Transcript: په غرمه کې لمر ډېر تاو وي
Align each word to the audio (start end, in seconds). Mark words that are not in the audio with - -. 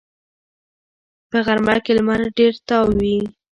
په 1.29 1.37
غرمه 1.45 1.75
کې 1.83 1.91
لمر 1.97 2.21
ډېر 2.37 2.53
تاو 2.67 2.87
وي 2.99 3.17